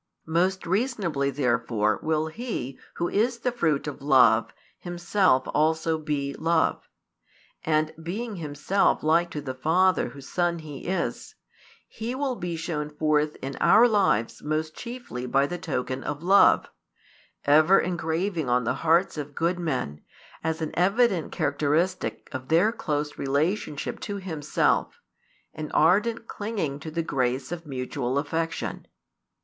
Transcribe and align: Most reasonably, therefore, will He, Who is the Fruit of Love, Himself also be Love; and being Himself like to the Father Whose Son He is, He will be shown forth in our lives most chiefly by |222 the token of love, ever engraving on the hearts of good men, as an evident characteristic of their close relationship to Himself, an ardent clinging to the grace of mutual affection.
Most 0.25 0.65
reasonably, 0.65 1.29
therefore, 1.29 1.99
will 2.01 2.25
He, 2.25 2.79
Who 2.95 3.07
is 3.07 3.37
the 3.37 3.51
Fruit 3.51 3.85
of 3.85 4.01
Love, 4.01 4.51
Himself 4.79 5.43
also 5.53 5.99
be 5.99 6.33
Love; 6.33 6.89
and 7.63 7.93
being 8.01 8.37
Himself 8.37 9.03
like 9.03 9.29
to 9.29 9.41
the 9.41 9.53
Father 9.53 10.09
Whose 10.09 10.27
Son 10.27 10.57
He 10.57 10.87
is, 10.87 11.35
He 11.87 12.15
will 12.15 12.35
be 12.35 12.55
shown 12.55 12.89
forth 12.89 13.35
in 13.43 13.55
our 13.57 13.87
lives 13.87 14.41
most 14.41 14.73
chiefly 14.75 15.27
by 15.27 15.45
|222 15.45 15.49
the 15.51 15.57
token 15.59 16.03
of 16.03 16.23
love, 16.23 16.71
ever 17.45 17.77
engraving 17.79 18.49
on 18.49 18.63
the 18.63 18.73
hearts 18.81 19.19
of 19.19 19.35
good 19.35 19.59
men, 19.59 20.01
as 20.43 20.63
an 20.63 20.71
evident 20.73 21.31
characteristic 21.31 22.27
of 22.31 22.47
their 22.47 22.71
close 22.71 23.19
relationship 23.19 23.99
to 23.99 24.15
Himself, 24.15 24.99
an 25.53 25.69
ardent 25.73 26.27
clinging 26.27 26.79
to 26.79 26.89
the 26.89 27.03
grace 27.03 27.51
of 27.51 27.67
mutual 27.67 28.17
affection. 28.17 28.87